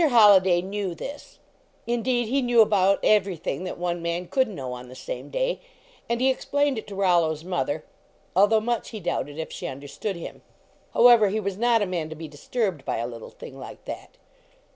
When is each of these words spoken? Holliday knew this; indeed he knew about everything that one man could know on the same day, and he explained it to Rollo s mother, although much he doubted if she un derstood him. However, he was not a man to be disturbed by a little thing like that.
Holliday 0.09 0.63
knew 0.63 0.95
this; 0.95 1.37
indeed 1.85 2.27
he 2.27 2.41
knew 2.41 2.59
about 2.61 2.97
everything 3.03 3.65
that 3.65 3.77
one 3.77 4.01
man 4.01 4.27
could 4.27 4.47
know 4.47 4.73
on 4.73 4.89
the 4.89 4.95
same 4.95 5.29
day, 5.29 5.59
and 6.09 6.19
he 6.19 6.31
explained 6.31 6.79
it 6.79 6.87
to 6.87 6.95
Rollo 6.95 7.31
s 7.33 7.43
mother, 7.43 7.85
although 8.35 8.59
much 8.59 8.89
he 8.89 8.99
doubted 8.99 9.37
if 9.37 9.51
she 9.51 9.67
un 9.67 9.79
derstood 9.79 10.15
him. 10.15 10.41
However, 10.95 11.27
he 11.29 11.39
was 11.39 11.55
not 11.55 11.83
a 11.83 11.85
man 11.85 12.09
to 12.09 12.15
be 12.15 12.27
disturbed 12.27 12.83
by 12.83 12.97
a 12.97 13.05
little 13.05 13.29
thing 13.29 13.59
like 13.59 13.85
that. 13.85 14.17